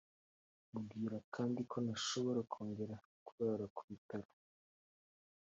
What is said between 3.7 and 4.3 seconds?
ku bitaro